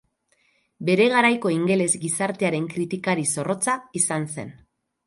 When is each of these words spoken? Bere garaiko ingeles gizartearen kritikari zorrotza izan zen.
Bere 0.87 1.05
garaiko 1.15 1.51
ingeles 1.57 1.89
gizartearen 2.07 2.67
kritikari 2.73 3.31
zorrotza 3.37 3.79
izan 4.03 4.31
zen. 4.37 4.53